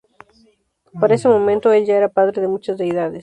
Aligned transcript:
Para 0.99 1.13
ese 1.13 1.27
momento 1.29 1.71
el 1.71 1.85
ya 1.85 1.95
era 1.95 2.09
padre 2.09 2.41
de 2.41 2.47
muchas 2.47 2.75
deidades. 2.75 3.19